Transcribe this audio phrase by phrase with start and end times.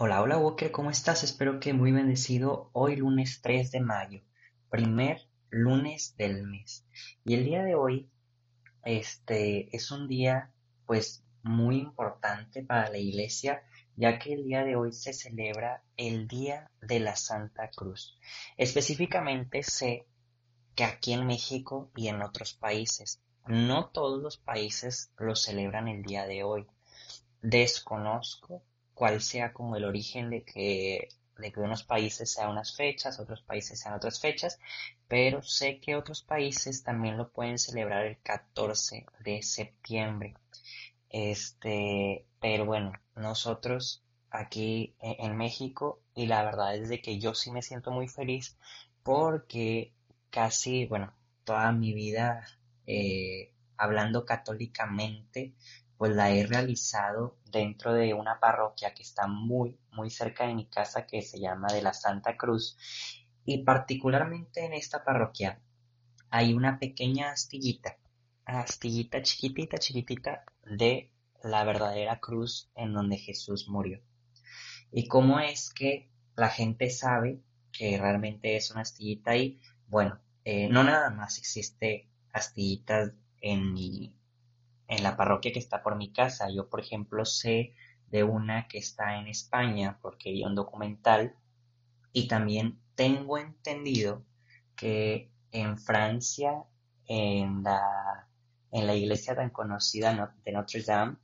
[0.00, 1.24] Hola, hola Walker, ¿cómo estás?
[1.24, 4.20] Espero que muy bendecido hoy lunes 3 de mayo,
[4.70, 6.86] primer lunes del mes.
[7.24, 8.08] Y el día de hoy,
[8.84, 10.52] este, es un día
[10.86, 13.64] pues muy importante para la iglesia,
[13.96, 18.16] ya que el día de hoy se celebra el Día de la Santa Cruz.
[18.56, 20.06] Específicamente sé
[20.76, 26.04] que aquí en México y en otros países, no todos los países lo celebran el
[26.04, 26.68] día de hoy.
[27.42, 28.62] Desconozco
[28.98, 31.08] cuál sea como el origen de que,
[31.38, 34.58] de que unos países sean unas fechas, otros países sean otras fechas,
[35.06, 40.34] pero sé que otros países también lo pueden celebrar el 14 de septiembre.
[41.10, 47.34] Este, pero bueno, nosotros aquí e, en México y la verdad es de que yo
[47.34, 48.58] sí me siento muy feliz
[49.04, 49.92] porque
[50.30, 51.12] casi, bueno,
[51.44, 52.44] toda mi vida
[52.84, 55.54] eh, hablando católicamente,
[55.98, 60.66] pues la he realizado dentro de una parroquia que está muy, muy cerca de mi
[60.66, 62.78] casa que se llama de la Santa Cruz.
[63.44, 65.60] Y particularmente en esta parroquia
[66.30, 67.96] hay una pequeña astillita,
[68.44, 71.10] astillita chiquitita, chiquitita de
[71.42, 74.00] la verdadera cruz en donde Jesús murió.
[74.92, 77.40] ¿Y cómo es que la gente sabe
[77.72, 79.60] que realmente es una astillita ahí?
[79.88, 84.14] Bueno, eh, no nada más existe astillitas en mi,
[84.88, 86.48] en la parroquia que está por mi casa.
[86.50, 87.74] Yo, por ejemplo, sé
[88.08, 91.34] de una que está en España porque vi un documental
[92.12, 94.24] y también tengo entendido
[94.74, 96.64] que en Francia,
[97.06, 98.28] en la,
[98.72, 101.16] en la iglesia tan conocida de Notre Dame,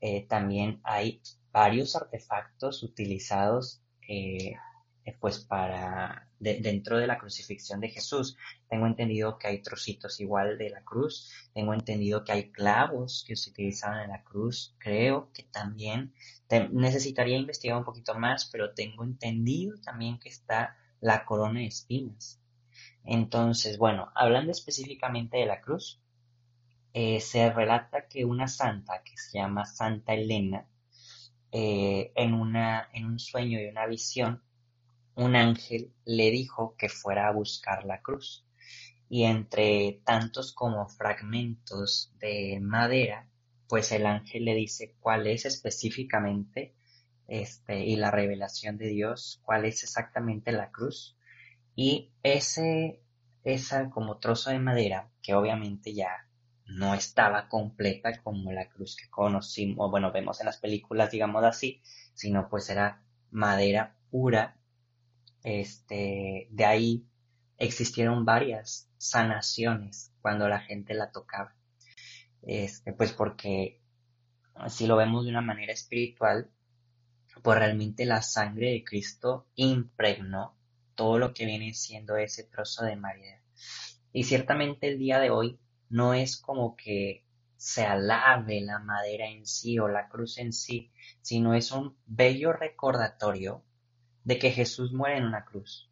[0.00, 4.56] eh, también hay varios artefactos utilizados eh,
[5.20, 8.36] pues para dentro de la crucifixión de Jesús.
[8.68, 13.36] Tengo entendido que hay trocitos igual de la cruz, tengo entendido que hay clavos que
[13.36, 16.12] se utilizaban en la cruz, creo que también
[16.72, 22.40] necesitaría investigar un poquito más, pero tengo entendido también que está la corona de espinas.
[23.04, 26.00] Entonces, bueno, hablando específicamente de la cruz,
[26.92, 30.66] eh, se relata que una santa que se llama Santa Elena,
[31.50, 34.42] eh, en, una, en un sueño y una visión,
[35.14, 38.44] un ángel le dijo que fuera a buscar la cruz.
[39.08, 43.28] Y entre tantos como fragmentos de madera,
[43.68, 46.74] pues el ángel le dice cuál es específicamente
[47.28, 51.16] este, y la revelación de Dios, cuál es exactamente la cruz.
[51.74, 53.02] Y ese,
[53.44, 56.26] esa como trozo de madera, que obviamente ya
[56.66, 61.82] no estaba completa como la cruz que conocimos, bueno, vemos en las películas, digamos así,
[62.14, 64.56] sino pues era madera pura
[65.42, 67.06] este, de ahí
[67.58, 71.54] existieron varias sanaciones cuando la gente la tocaba.
[72.42, 73.80] Este, pues porque
[74.68, 76.50] si lo vemos de una manera espiritual,
[77.42, 80.56] pues realmente la sangre de Cristo impregnó
[80.94, 83.40] todo lo que viene siendo ese trozo de madera.
[84.12, 87.24] Y ciertamente el día de hoy no es como que
[87.56, 92.52] se alabe la madera en sí o la cruz en sí, sino es un bello
[92.52, 93.64] recordatorio
[94.24, 95.90] de que Jesús muere en una cruz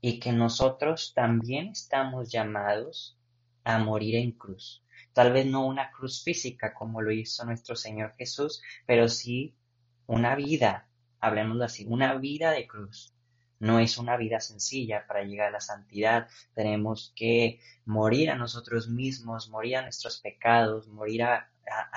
[0.00, 3.18] y que nosotros también estamos llamados
[3.64, 4.82] a morir en cruz.
[5.12, 9.54] Tal vez no una cruz física como lo hizo nuestro Señor Jesús, pero sí
[10.06, 10.88] una vida,
[11.20, 13.14] hablemos así, una vida de cruz.
[13.58, 16.28] No es una vida sencilla para llegar a la santidad.
[16.54, 21.49] Tenemos que morir a nosotros mismos, morir a nuestros pecados, morir a,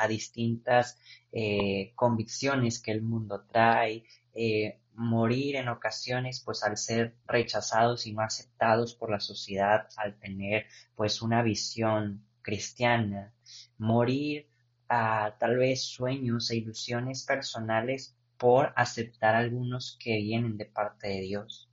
[0.07, 1.00] distintas
[1.31, 4.03] eh, convicciones que el mundo trae,
[4.34, 10.17] eh, morir en ocasiones pues al ser rechazados y no aceptados por la sociedad, al
[10.19, 13.33] tener pues una visión cristiana,
[13.78, 14.47] morir
[14.88, 21.22] a tal vez sueños e ilusiones personales por aceptar algunos que vienen de parte de
[21.22, 21.69] Dios.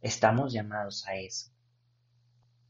[0.00, 1.50] Estamos llamados a eso,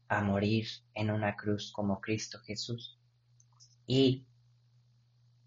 [0.07, 2.99] a morir en una cruz como Cristo Jesús.
[3.87, 4.25] Y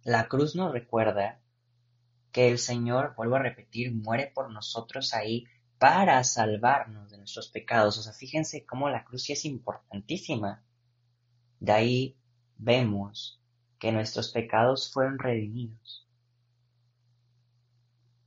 [0.05, 1.41] la cruz nos recuerda
[2.33, 5.47] que el Señor, vuelvo a repetir, muere por nosotros ahí
[5.79, 7.99] para salvarnos de nuestros pecados.
[7.99, 10.63] O sea, fíjense cómo la cruz es importantísima.
[11.61, 12.17] De ahí
[12.57, 13.41] vemos
[13.79, 16.07] que nuestros pecados fueron redimidos,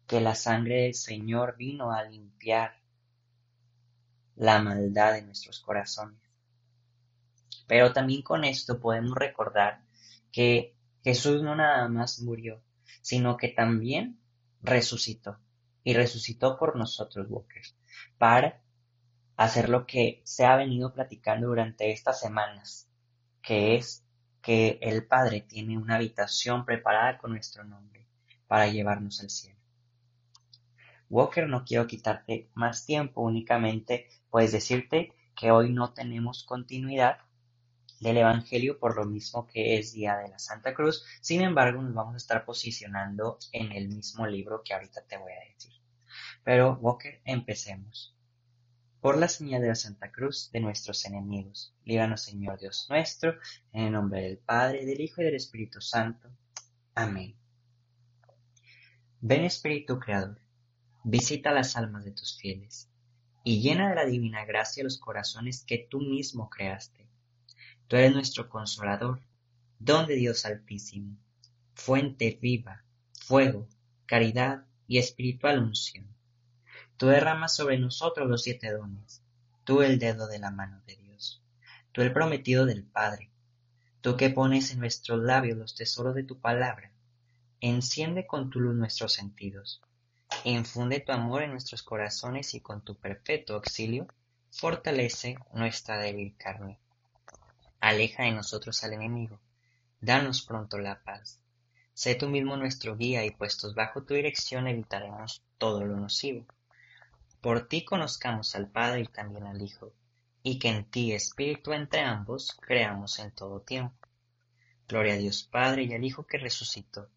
[0.07, 2.81] que la sangre del Señor vino a limpiar
[4.35, 6.19] la maldad de nuestros corazones.
[7.67, 9.81] Pero también con esto podemos recordar
[10.31, 12.61] que Jesús no nada más murió,
[13.01, 14.19] sino que también
[14.61, 15.37] resucitó.
[15.83, 17.63] Y resucitó por nosotros, Walker,
[18.17, 18.61] para
[19.35, 22.87] hacer lo que se ha venido platicando durante estas semanas,
[23.41, 24.05] que es
[24.41, 28.05] que el Padre tiene una habitación preparada con nuestro nombre
[28.47, 29.59] para llevarnos al cielo.
[31.09, 37.17] Walker, no quiero quitarte más tiempo, únicamente puedes decirte que hoy no tenemos continuidad
[38.01, 41.93] del Evangelio por lo mismo que es Día de la Santa Cruz, sin embargo nos
[41.93, 45.71] vamos a estar posicionando en el mismo libro que ahorita te voy a decir.
[46.43, 48.15] Pero Walker, empecemos.
[49.01, 53.35] Por la señal de la Santa Cruz de nuestros enemigos, líbranos Señor Dios nuestro,
[53.71, 56.27] en el nombre del Padre, del Hijo y del Espíritu Santo.
[56.95, 57.35] Amén.
[59.19, 60.41] Ven Espíritu Creador,
[61.03, 62.89] visita las almas de tus fieles,
[63.43, 67.10] y llena de la divina gracia los corazones que tú mismo creaste.
[67.91, 69.19] Tú eres nuestro consolador,
[69.77, 71.17] don de Dios Altísimo,
[71.73, 72.85] fuente viva,
[73.19, 73.67] fuego,
[74.05, 76.07] caridad y espiritual unción.
[76.95, 79.21] Tú derramas sobre nosotros los siete dones,
[79.65, 81.43] tú el dedo de la mano de Dios,
[81.91, 83.29] tú el prometido del Padre,
[83.99, 86.93] tú que pones en nuestros labios los tesoros de tu palabra,
[87.59, 89.81] Enciende con tu luz nuestros sentidos.
[90.45, 94.07] Infunde tu amor en nuestros corazones y con tu perfecto auxilio
[94.49, 96.79] fortalece nuestra débil carne.
[97.81, 99.41] Aleja de nosotros al enemigo.
[99.99, 101.41] Danos pronto la paz.
[101.93, 106.45] Sé tú mismo nuestro guía y puestos bajo tu dirección evitaremos todo lo nocivo.
[107.41, 109.91] Por ti conozcamos al Padre y también al Hijo,
[110.43, 114.07] y que en ti, Espíritu, entre ambos, creamos en todo tiempo.
[114.87, 117.09] Gloria a Dios Padre y al Hijo que resucitó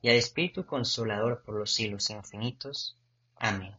[0.00, 2.96] y al Espíritu Consolador por los siglos infinitos.
[3.36, 3.74] Amén.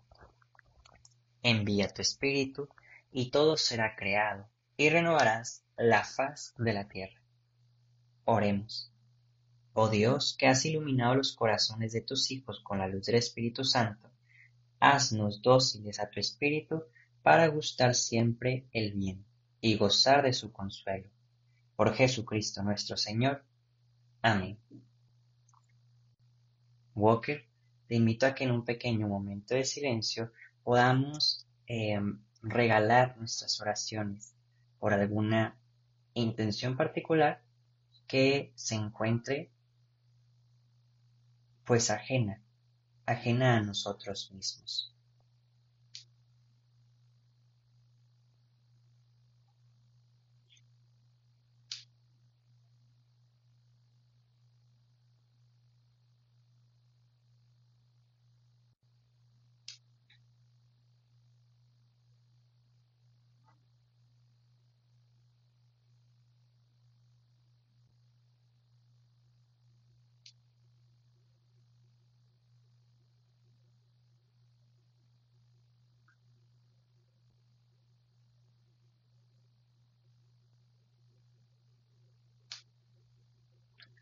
[1.42, 2.69] Envía tu Espíritu,
[3.12, 4.48] y todo será creado,
[4.78, 7.21] y renovarás la faz de la tierra.
[8.24, 8.89] Oremos.
[9.74, 13.65] Oh Dios, que has iluminado los corazones de tus hijos con la luz del Espíritu
[13.65, 14.09] Santo,
[14.80, 16.83] haznos dóciles a tu Espíritu
[17.21, 19.25] para gustar siempre el bien
[19.59, 21.09] y gozar de su consuelo.
[21.75, 23.44] Por Jesucristo nuestro Señor.
[24.21, 24.57] Amén.
[26.95, 27.45] Walker,
[27.88, 30.31] te invito a que en un pequeño momento de silencio
[30.63, 34.33] podamos em, regalar nuestras oraciones
[34.80, 35.57] por alguna
[36.13, 37.42] intención particular
[38.07, 39.50] que se encuentre
[41.65, 42.42] pues ajena,
[43.06, 44.93] ajena a nosotros mismos.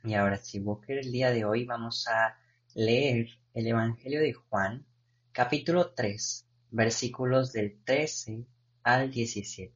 [0.04, 2.36] Y ahora sí, Walker, el día de hoy vamos a
[2.74, 4.84] leer el Evangelio de Juan,
[5.32, 8.46] capítulo 3, versículos del 13
[8.82, 9.74] al 17.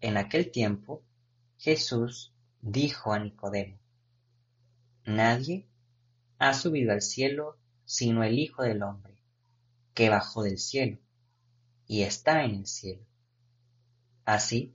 [0.00, 1.04] En aquel tiempo,
[1.56, 3.78] Jesús dijo a Nicodemo,
[5.04, 5.68] Nadie
[6.38, 9.22] ha subido al cielo sino el Hijo del Hombre,
[9.94, 10.98] que bajó del cielo
[11.86, 13.04] y está en el cielo.
[14.24, 14.74] Así,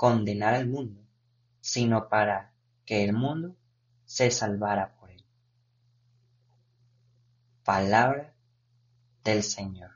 [0.00, 0.98] condenar al mundo,
[1.60, 2.54] sino para
[2.86, 3.54] que el mundo
[4.06, 5.22] se salvara por él.
[7.62, 8.32] Palabra
[9.22, 9.90] del Señor.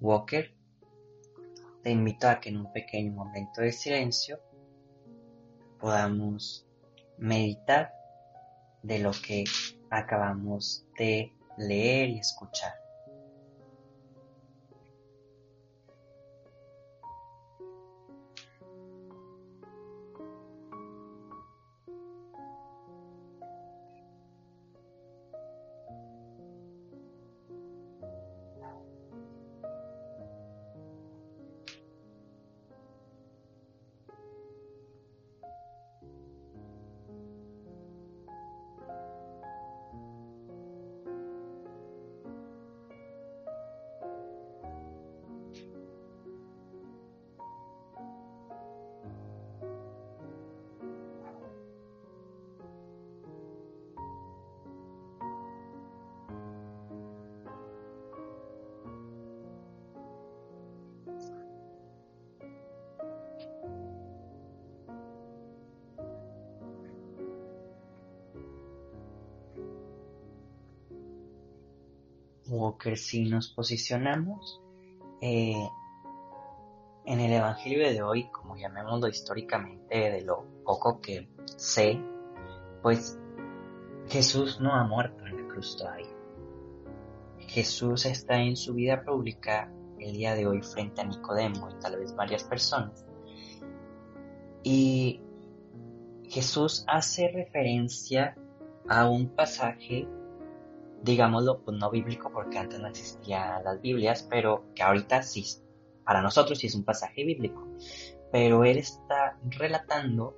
[0.00, 0.50] Walker,
[1.82, 4.40] te invito a que en un pequeño momento de silencio
[5.78, 6.66] podamos
[7.18, 7.92] meditar
[8.82, 9.44] de lo que
[9.90, 12.83] acabamos de leer y escuchar.
[72.54, 74.60] Walker, si nos posicionamos
[75.20, 75.68] eh,
[77.04, 82.00] en el Evangelio de hoy, como llamémoslo históricamente, de lo poco que sé,
[82.82, 83.18] pues
[84.08, 86.14] Jesús no ha muerto en la cruz todavía.
[87.38, 91.98] Jesús está en su vida pública el día de hoy frente a Nicodemo y tal
[91.98, 93.04] vez varias personas.
[94.62, 95.20] Y
[96.28, 98.36] Jesús hace referencia
[98.88, 100.08] a un pasaje,
[101.04, 105.44] digámoslo, pues no bíblico porque antes no existían las Biblias, pero que ahorita sí,
[106.04, 107.68] para nosotros sí es un pasaje bíblico.
[108.32, 110.34] Pero él está relatando,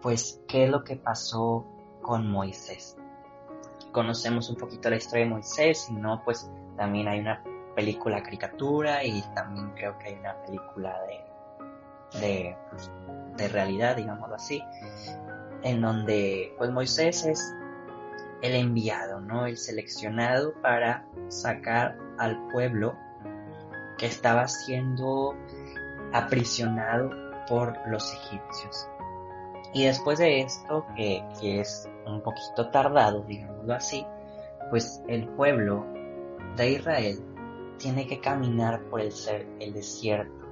[0.00, 1.66] pues, qué es lo que pasó
[2.02, 2.96] con Moisés.
[3.92, 7.44] Conocemos un poquito la historia de Moisés, y no, pues también hay una
[7.76, 12.90] película caricatura y también creo que hay una película de, de, pues,
[13.36, 14.62] de realidad, digámoslo así,
[15.62, 17.54] en donde pues Moisés es
[18.42, 19.46] el enviado, ¿no?
[19.46, 22.96] El seleccionado para sacar al pueblo
[23.98, 25.34] que estaba siendo
[26.12, 27.10] aprisionado
[27.48, 28.88] por los egipcios.
[29.72, 34.04] Y después de esto, que, que es un poquito tardado, digámoslo así,
[34.70, 35.86] pues el pueblo
[36.56, 37.22] de Israel
[37.78, 39.12] tiene que caminar por el,
[39.60, 40.46] el desierto.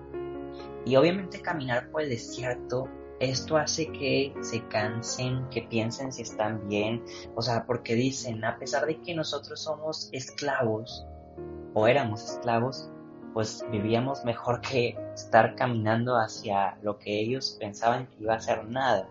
[0.84, 2.88] Y obviamente caminar por el desierto,
[3.20, 8.58] esto hace que se cansen, que piensen si están bien, o sea, porque dicen, a
[8.58, 11.06] pesar de que nosotros somos esclavos,
[11.74, 12.90] o éramos esclavos,
[13.34, 18.64] pues vivíamos mejor que estar caminando hacia lo que ellos pensaban que iba a ser
[18.64, 19.08] nada.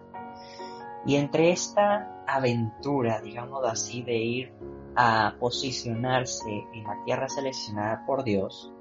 [1.05, 4.53] Y entre esta aventura, digamos así, de ir
[4.95, 8.73] a posicionarse en la tierra seleccionada por Dios,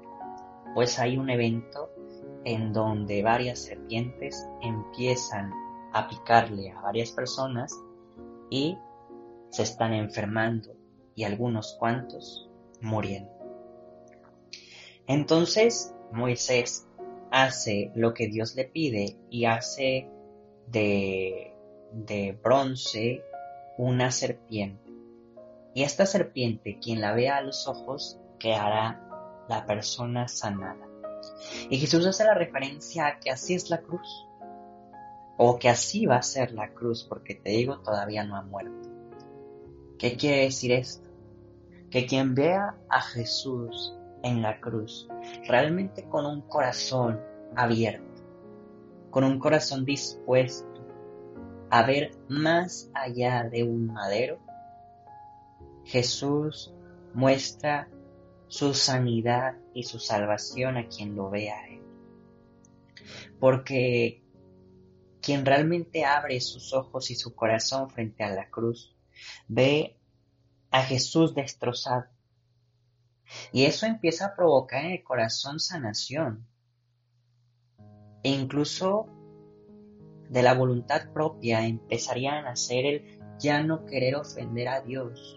[0.73, 1.89] pues hay un evento
[2.47, 5.51] en donde varias serpientes empiezan
[5.91, 7.73] a picarle a varias personas
[8.49, 8.77] y
[9.49, 10.73] se están enfermando
[11.13, 12.49] y algunos cuantos
[12.79, 13.31] muriendo.
[15.07, 16.87] Entonces Moisés
[17.31, 20.09] hace lo que Dios le pide y hace
[20.67, 21.53] de,
[21.91, 23.23] de bronce
[23.77, 24.87] una serpiente
[25.73, 30.87] y esta serpiente, quien la vea a los ojos, quedará la persona sanada.
[31.69, 34.27] Y Jesús hace la referencia a que así es la cruz.
[35.37, 38.89] O que así va a ser la cruz, porque te digo, todavía no ha muerto.
[39.99, 41.09] ¿Qué quiere decir esto?
[41.89, 45.07] Que quien vea a Jesús en la cruz,
[45.47, 47.19] realmente con un corazón
[47.55, 48.23] abierto,
[49.09, 50.67] con un corazón dispuesto
[51.69, 54.39] a ver más allá de un madero,
[55.83, 56.73] Jesús
[57.13, 57.89] muestra
[58.47, 61.57] su sanidad y su salvación a quien lo vea.
[63.39, 64.23] Porque
[65.21, 68.95] quien realmente abre sus ojos y su corazón frente a la cruz,
[69.47, 69.99] ve
[70.71, 72.05] a Jesús destrozado.
[73.51, 76.47] Y eso empieza a provocar en el corazón sanación.
[78.23, 79.07] E incluso
[80.29, 85.36] de la voluntad propia empezarían a nacer el ya no querer ofender a Dios,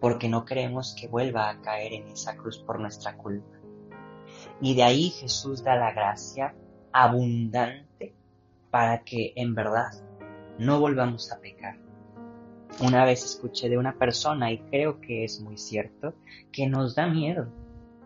[0.00, 3.56] porque no queremos que vuelva a caer en esa cruz por nuestra culpa.
[4.60, 6.54] Y de ahí Jesús da la gracia
[6.92, 8.14] abundante
[8.70, 9.92] para que en verdad
[10.58, 11.78] no volvamos a pecar.
[12.80, 16.14] Una vez escuché de una persona, y creo que es muy cierto,
[16.52, 17.48] que nos da miedo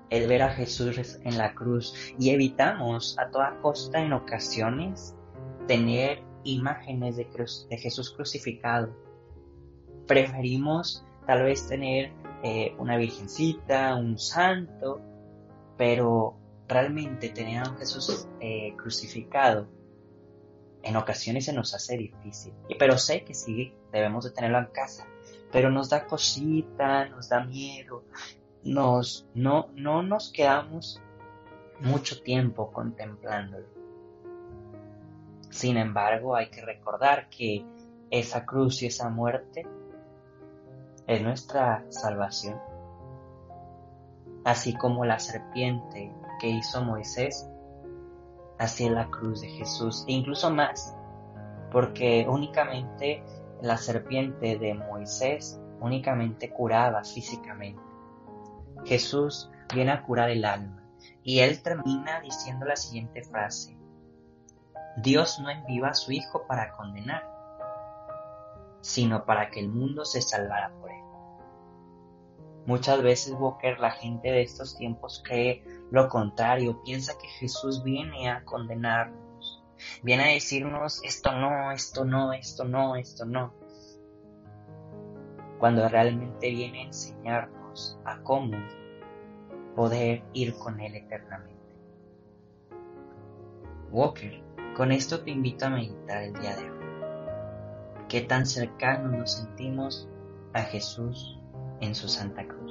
[0.08, 5.14] el ver a Jesús en la cruz y evitamos a toda costa en ocasiones
[5.66, 7.26] tener imágenes de,
[7.70, 8.94] de Jesús crucificado.
[10.06, 12.12] Preferimos tal vez tener
[12.43, 15.00] eh, una virgencita, un santo,
[15.76, 16.37] pero
[16.69, 19.69] realmente tener a Jesús eh, crucificado
[20.83, 22.52] en ocasiones se nos hace difícil.
[22.79, 25.07] Pero sé que sí, debemos de tenerlo en casa.
[25.50, 28.05] Pero nos da cosita, nos da miedo,
[28.64, 31.00] nos, no, no nos quedamos
[31.81, 33.67] mucho tiempo contemplándolo.
[35.50, 37.64] Sin embargo, hay que recordar que
[38.11, 39.67] esa cruz y esa muerte
[41.06, 42.61] es nuestra salvación.
[44.44, 47.49] Así como la serpiente que hizo Moisés,
[48.59, 50.97] así la cruz de Jesús, e incluso más,
[51.71, 53.23] porque únicamente
[53.61, 57.82] la serpiente de Moisés únicamente curaba físicamente.
[58.85, 60.82] Jesús viene a curar el alma
[61.23, 63.76] y él termina diciendo la siguiente frase,
[64.97, 67.31] Dios no envió a su Hijo para condenar,
[68.82, 71.02] sino para que el mundo se salvara por él.
[72.66, 78.30] Muchas veces, Walker, la gente de estos tiempos cree lo contrario, piensa que Jesús viene
[78.30, 79.64] a condenarnos,
[80.02, 83.52] viene a decirnos esto no, esto no, esto no, esto no.
[85.58, 88.56] cuando realmente viene a enseñarnos a cómo
[89.76, 91.52] poder ir con Él eternamente.
[93.90, 94.42] Walker,
[94.76, 96.81] con esto te invito a meditar el día de hoy.
[98.12, 100.07] ¿Qué tan cercano nos sentimos
[100.52, 101.38] a Jesús
[101.81, 102.62] en su Santa Cruz?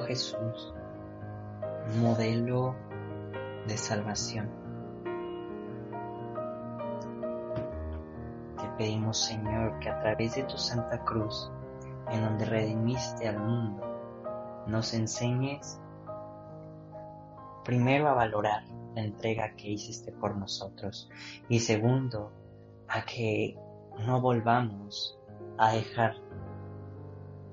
[0.00, 0.74] Jesús,
[2.00, 2.74] modelo
[3.66, 4.50] de salvación.
[8.58, 11.50] Te pedimos, Señor, que a través de tu Santa Cruz,
[12.10, 13.82] en donde redimiste al mundo,
[14.66, 15.80] nos enseñes
[17.64, 21.10] primero a valorar la entrega que hiciste por nosotros
[21.48, 22.32] y segundo,
[22.88, 23.58] a que
[24.06, 25.18] no volvamos
[25.58, 26.14] a dejar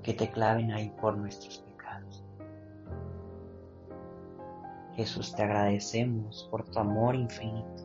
[0.02, 1.64] que te claven ahí por nuestros
[4.96, 7.84] Jesús, te agradecemos por tu amor infinito.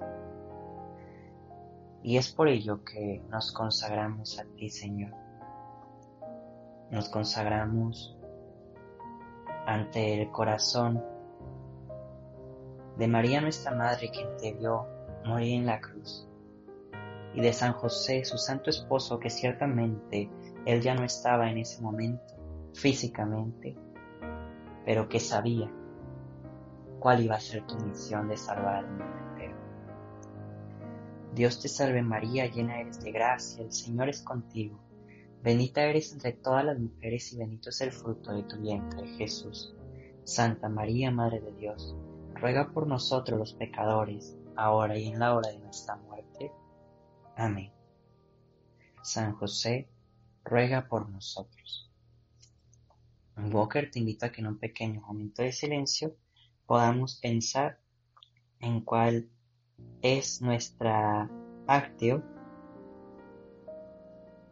[2.04, 5.14] Y es por ello que nos consagramos a ti, Señor.
[6.92, 8.16] Nos consagramos
[9.66, 11.04] ante el corazón
[12.98, 14.88] de María nuestra Madre, quien te vio
[15.26, 16.28] morir en la cruz,
[17.34, 20.30] y de San José, su santo esposo, que ciertamente
[20.66, 22.36] él ya no estaba en ese momento
[22.74, 23.76] físicamente,
[24.86, 25.72] pero que sabía
[27.00, 29.58] cuál iba a ser tu misión de salvar al mundo entero.
[31.34, 34.80] Dios te salve María, llena eres de gracia, el Señor es contigo.
[35.42, 39.74] Bendita eres entre todas las mujeres y bendito es el fruto de tu vientre, Jesús.
[40.26, 41.96] Santa María, Madre de Dios,
[42.36, 46.52] ruega por nosotros los pecadores, ahora y en la hora de nuestra muerte.
[47.36, 47.72] Amén.
[49.02, 49.88] San José,
[50.44, 51.90] ruega por nosotros.
[53.38, 56.16] Walker te invito a que en un pequeño momento de silencio
[56.70, 57.80] podamos pensar
[58.60, 59.28] en cuál
[60.04, 61.28] es nuestra
[61.66, 62.22] actio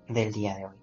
[0.09, 0.76] del día de hoy.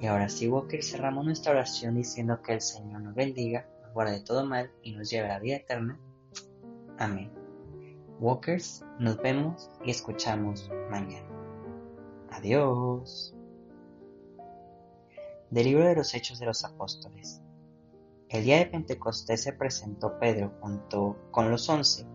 [0.00, 4.12] Y ahora sí, Walker, cerramos nuestra oración diciendo que el Señor nos bendiga, nos guarde
[4.12, 5.98] de todo mal y nos lleve a la vida eterna.
[6.98, 7.32] Amén.
[8.20, 11.28] Walkers, nos vemos y escuchamos mañana.
[12.30, 13.34] Adiós.
[15.50, 17.40] Del libro de los Hechos de los Apóstoles.
[18.28, 22.06] El día de Pentecostés se presentó Pedro junto con los once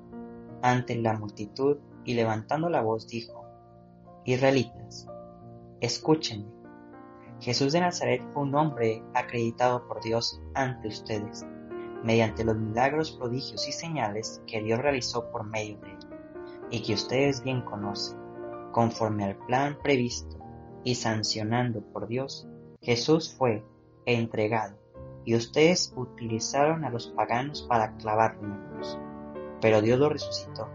[0.62, 3.46] ante la multitud y levantando la voz dijo,
[4.24, 5.08] Israelitas,
[5.82, 6.63] escúchenme
[7.44, 11.46] Jesús de Nazaret fue un hombre acreditado por Dios ante ustedes,
[12.02, 15.98] mediante los milagros, prodigios y señales que Dios realizó por medio de él,
[16.70, 18.18] y que ustedes bien conocen,
[18.72, 20.38] conforme al plan previsto
[20.86, 22.48] y sancionando por Dios,
[22.82, 23.62] Jesús fue
[24.06, 24.78] entregado,
[25.26, 28.98] y ustedes utilizaron a los paganos para clavarlo en la cruz.
[29.60, 30.70] Pero Dios lo resucitó,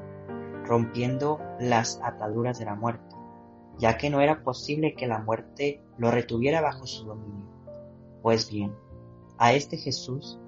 [0.66, 3.17] rompiendo las ataduras de la muerte
[3.78, 7.46] ya que no era posible que la muerte lo retuviera bajo su dominio.
[8.22, 8.74] Pues bien,
[9.38, 10.38] a este Jesús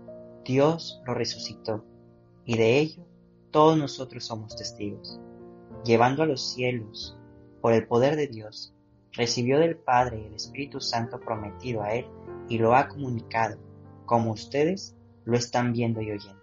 [0.45, 1.85] Dios lo resucitó,
[2.45, 3.05] y de ello
[3.51, 5.21] todos nosotros somos testigos.
[5.85, 7.17] Llevando a los cielos,
[7.61, 8.75] por el poder de Dios,
[9.13, 12.07] recibió del Padre el Espíritu Santo prometido a él
[12.49, 13.59] y lo ha comunicado,
[14.07, 16.43] como ustedes lo están viendo y oyendo.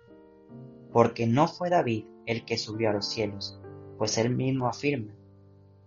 [0.91, 3.59] Porque no fue David el que subió a los cielos,
[3.97, 5.13] pues él mismo afirma,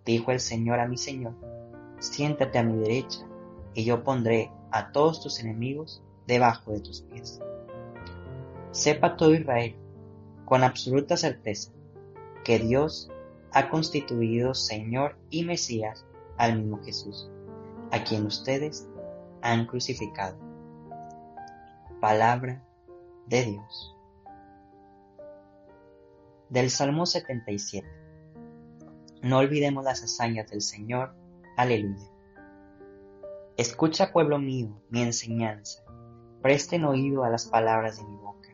[0.05, 1.33] Dijo el Señor a mi Señor,
[1.99, 3.19] siéntate a mi derecha,
[3.73, 7.39] y yo pondré a todos tus enemigos debajo de tus pies.
[8.71, 9.75] Sepa todo Israel,
[10.45, 11.71] con absoluta certeza,
[12.43, 13.09] que Dios
[13.53, 16.05] ha constituido Señor y Mesías
[16.37, 17.29] al mismo Jesús,
[17.91, 18.87] a quien ustedes
[19.41, 20.37] han crucificado.
[21.99, 22.63] Palabra
[23.27, 23.95] de Dios.
[26.49, 28.00] Del Salmo 77.
[29.21, 31.13] No olvidemos las hazañas del Señor.
[31.55, 32.09] Aleluya.
[33.55, 35.83] Escucha, pueblo mío, mi enseñanza.
[36.41, 38.49] Presten oído a las palabras de mi boca.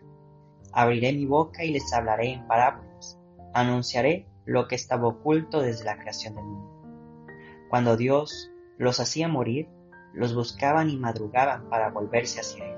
[0.74, 3.18] Abriré mi boca y les hablaré en parábolas.
[3.54, 7.26] Anunciaré lo que estaba oculto desde la creación del mundo.
[7.70, 9.70] Cuando Dios los hacía morir,
[10.14, 12.78] los buscaban y madrugaban para volverse hacia Él.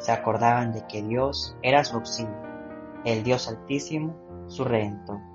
[0.00, 2.34] Se acordaban de que Dios era su auxilio,
[3.04, 4.16] el Dios altísimo,
[4.48, 5.31] su redentor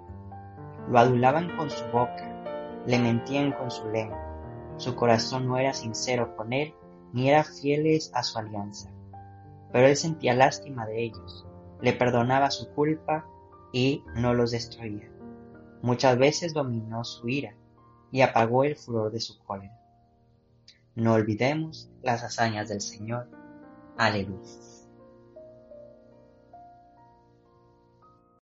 [0.90, 4.24] lo adulaban con su boca, le mentían con su lengua.
[4.78, 6.74] Su corazón no era sincero con él,
[7.14, 8.92] ni era fieles a su alianza.
[9.72, 11.46] Pero él sentía lástima de ellos,
[11.82, 13.26] le perdonaba su culpa
[13.72, 15.10] y no los destruía.
[15.82, 17.56] Muchas veces dominó su ira
[18.12, 19.78] y apagó el furor de su cólera.
[20.96, 23.30] No olvidemos las hazañas del Señor.
[23.98, 24.77] Aleluya.